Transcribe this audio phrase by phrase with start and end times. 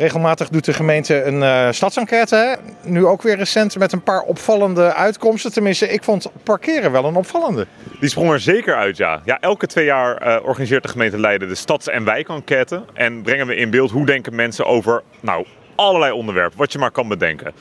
[0.00, 2.58] Regelmatig doet de gemeente een uh, stadsenquête.
[2.82, 5.52] Nu ook weer recent met een paar opvallende uitkomsten.
[5.52, 7.66] Tenminste, ik vond parkeren wel een opvallende.
[7.98, 9.20] Die sprong er zeker uit, ja.
[9.24, 12.84] ja elke twee jaar uh, organiseert de gemeente Leiden de stads- en wijkenquête.
[12.94, 16.90] En brengen we in beeld hoe denken mensen over nou, allerlei onderwerpen, wat je maar
[16.90, 17.52] kan bedenken.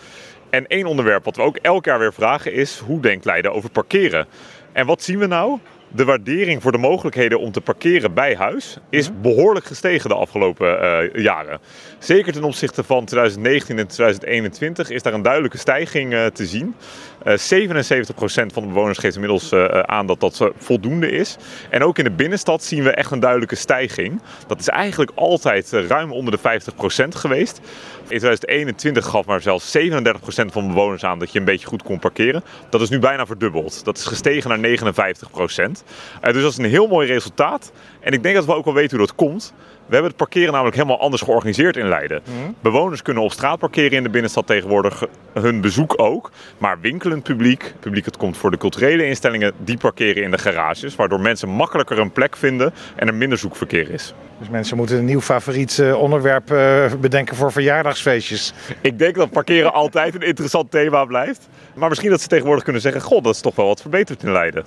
[0.49, 3.69] En één onderwerp wat we ook elk jaar weer vragen is: hoe denkt Leiden over
[3.69, 4.27] parkeren?
[4.71, 5.59] En wat zien we nou?
[5.91, 9.21] De waardering voor de mogelijkheden om te parkeren bij huis is mhm.
[9.21, 11.59] behoorlijk gestegen de afgelopen uh, jaren.
[11.99, 16.75] Zeker ten opzichte van 2019 en 2021 is daar een duidelijke stijging uh, te zien.
[17.25, 21.37] Uh, eh, 77% van de bewoners geeft inmiddels aan dat dat voldoende is.
[21.69, 24.21] En ook in de binnenstad zien we echt een duidelijke stijging.
[24.47, 26.61] Dat is eigenlijk altijd ruim onder de
[27.05, 27.59] 50% geweest.
[28.09, 29.81] In 2021 gaf maar zelfs 37%
[30.45, 32.43] van de bewoners aan dat je een beetje goed kon parkeren.
[32.69, 33.85] Dat is nu bijna verdubbeld.
[33.85, 34.77] Dat is gestegen naar
[35.78, 35.78] 59%.
[36.25, 37.71] Uh, dus dat is een heel mooi resultaat.
[37.99, 39.53] En ik denk dat we ook wel weten hoe dat komt.
[39.89, 42.21] We hebben het parkeren namelijk helemaal anders georganiseerd in Leiden.
[42.23, 42.51] Mhm.
[42.61, 46.31] Bewoners kunnen op straat parkeren in de binnenstad tegenwoordig, hun bezoek ook.
[46.57, 50.95] Maar winkelend publiek, publiek dat komt voor de culturele instellingen, die parkeren in de garages.
[50.95, 54.13] Waardoor mensen makkelijker een plek vinden en er minder zoekverkeer is.
[54.39, 58.53] Dus mensen moeten een nieuw favoriet eh, onderwerp uh, bedenken voor verjaardagsfeestjes.
[58.81, 61.49] Ik denk dat parkeren altijd een interessant thema blijft.
[61.75, 64.31] Maar misschien dat ze tegenwoordig kunnen zeggen, god, dat is toch wel wat verbeterd in
[64.31, 64.63] Leiden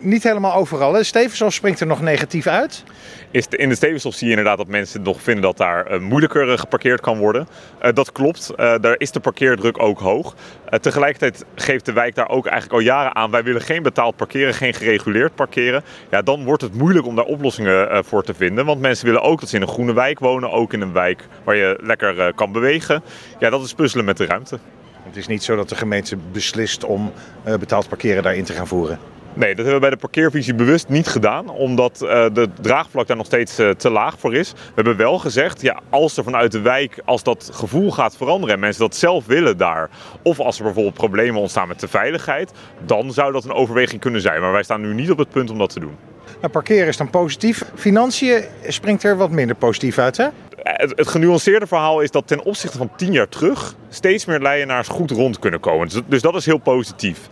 [0.00, 0.94] niet helemaal overal.
[0.94, 1.02] Hè?
[1.02, 2.84] Stevenshof springt er nog negatief uit.
[3.30, 6.50] Is in de Stevenshof zie je inderdaad dat mensen nog vinden dat daar uh, moeilijker
[6.50, 7.48] eh, geparkeerd kan worden.
[7.82, 10.34] Uh, dat klopt, uh, daar is de parkeerdruk ook hoog.
[10.80, 13.30] tegelijkertijd geeft de wijk daar ook eigenlijk al jaren aan...
[13.30, 15.82] wij willen geen betaald parkeren, geen gereguleerd parkeren.
[16.10, 18.64] Ja, dan wordt het moeilijk om daar oplossingen voor te vinden.
[18.66, 20.50] Want mensen willen ook dat ze in een groene wijk wonen.
[20.50, 23.02] Ook in een wijk waar je lekker kan bewegen.
[23.38, 24.58] Ja, dat is puzzelen met de ruimte.
[25.02, 27.12] Het is niet zo dat de gemeente beslist om
[27.58, 29.15] betaald parkeren daarin te gaan voeren.
[29.36, 33.16] Nee, dat hebben we bij de parkeervisie bewust niet gedaan, omdat uh, de draagvlak daar
[33.16, 34.52] nog steeds uh, te laag voor is.
[34.52, 38.54] We hebben wel gezegd, ja, als er vanuit de wijk, als dat gevoel gaat veranderen
[38.54, 39.90] en mensen dat zelf willen daar,
[40.22, 42.52] of als er bijvoorbeeld problemen ontstaan met de veiligheid,
[42.84, 44.40] dan zou dat een overweging kunnen zijn.
[44.40, 45.96] Maar wij staan nu niet op het punt om dat te doen.
[46.40, 47.64] Nou, parkeren is dan positief.
[47.74, 50.26] Financiën springt er wat minder positief uit, hè?
[50.62, 54.88] Het, het, genuanceerde verhaal is dat ten opzichte van tien jaar terug steeds meer Leidenaars
[54.88, 55.88] goed rond kunnen komen.
[55.88, 57.28] Dus, dus dat is heel positief.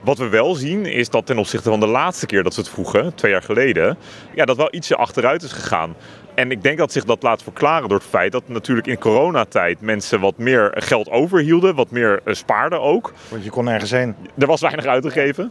[0.00, 2.68] Wat we wel zien is dat ten opzichte van de laatste keer dat ze het
[2.68, 3.98] vroegen, twee jaar geleden,
[4.34, 5.94] ja, dat wel ietsje achteruit is gegaan.
[6.34, 9.80] En ik denk dat zich dat laat verklaren door het feit dat natuurlijk in coronatijd
[9.80, 13.12] mensen wat meer geld overhielden, wat meer eh, spaarden ook.
[13.28, 14.14] Want je kon nergens heen.
[14.38, 15.50] Er was weinig uit te geven.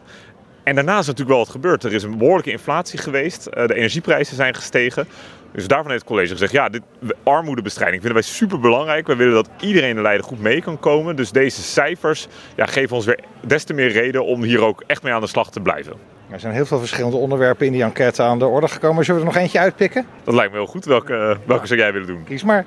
[0.64, 1.84] En daarna is natuurlijk wel wat gebeurd.
[1.84, 3.46] Er is een behoorlijke inflatie geweest.
[3.46, 5.08] Eh, de energieprijzen zijn gestegen.
[5.58, 6.82] Dus daarvan heeft het college gezegd, ja, dit,
[7.24, 9.08] armoedebestrijding vinden wij super belangrijk.
[9.08, 11.16] We willen dat iedereen in Leiden goed mee kan komen.
[11.16, 15.04] Dus deze cijfers ja, geven ons weer des te meer reden om hier ook echt
[15.04, 15.94] mee aan de slag te blijven.
[16.30, 19.06] Er zijn heel veel verschillende onderwerpen in die enquête aan de orde gekomen.
[19.06, 20.06] Zullen we er nog eentje uitpikken?
[20.24, 20.86] Dat lijkt me heel goed.
[20.86, 22.24] Welke, welke zou jij willen doen?
[22.24, 22.66] Kies maar.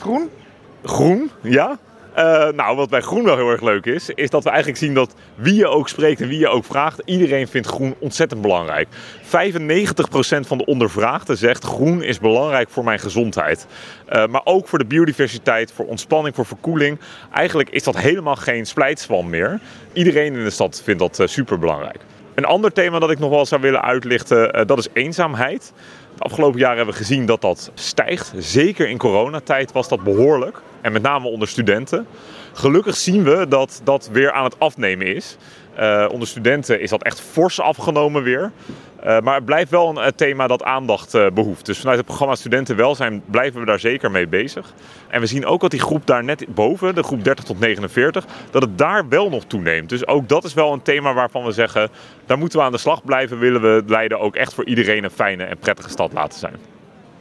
[0.00, 0.30] Groen?
[0.82, 1.78] Groen, ja.
[2.16, 4.94] Uh, nou, wat bij groen wel heel erg leuk is, is dat we eigenlijk zien
[4.94, 8.88] dat wie je ook spreekt en wie je ook vraagt, iedereen vindt groen ontzettend belangrijk.
[9.22, 9.28] 95%
[10.40, 13.66] van de ondervraagden zegt groen is belangrijk voor mijn gezondheid.
[14.08, 16.98] Uh, maar ook voor de biodiversiteit, voor ontspanning, voor verkoeling.
[17.32, 19.60] Eigenlijk is dat helemaal geen splijtspan meer.
[19.92, 21.98] Iedereen in de stad vindt dat uh, super belangrijk.
[22.36, 25.72] Een ander thema dat ik nog wel zou willen uitlichten, dat is eenzaamheid.
[26.16, 28.32] De afgelopen jaren hebben we gezien dat dat stijgt.
[28.36, 30.60] Zeker in coronatijd was dat behoorlijk.
[30.80, 32.06] En met name onder studenten.
[32.52, 35.36] Gelukkig zien we dat dat weer aan het afnemen is.
[35.80, 38.52] Uh, onder studenten is dat echt fors afgenomen weer.
[39.04, 41.66] Uh, maar het blijft wel een, thema dat aandacht behoeft.
[41.66, 44.72] Dus vanuit het programma Studentenwelzijn blijven we daar zeker mee bezig.
[45.08, 48.24] En we zien ook dat die groep daar net boven, de groep 30 tot 49,
[48.50, 49.88] dat het daar wel nog toeneemt.
[49.88, 51.88] Dus ook dat is wel een thema waarvan we zeggen,
[52.26, 53.38] daar moeten we aan de slag blijven.
[53.38, 56.75] Willen we Leiden ook echt voor iedereen een fijne en prettige stad laten zijn.